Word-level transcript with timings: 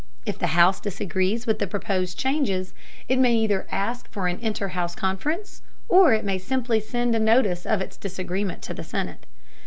If 0.25 0.39
the 0.39 0.47
House 0.57 0.79
disagrees 0.79 1.45
with 1.45 1.59
the 1.59 1.67
proposed 1.67 2.17
changes, 2.17 2.73
it 3.07 3.19
may 3.19 3.35
either 3.35 3.67
ask 3.69 4.09
for 4.11 4.25
an 4.25 4.39
inter 4.39 4.69
house 4.69 4.95
conference, 4.95 5.61
or 5.87 6.11
it 6.11 6.25
may 6.25 6.39
simply 6.39 6.79
send 6.79 7.13
a 7.13 7.19
notice 7.19 7.67
of 7.67 7.81
its 7.81 7.97
disagreement 7.97 8.63
to 8.63 8.73
the 8.73 8.83
Senate. 8.83 9.27